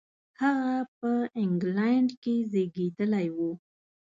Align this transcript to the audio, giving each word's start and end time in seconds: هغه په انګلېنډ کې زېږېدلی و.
هغه 0.41 0.75
په 0.97 1.11
انګلېنډ 1.43 2.09
کې 2.21 2.35
زېږېدلی 2.51 3.27
و. 3.35 3.37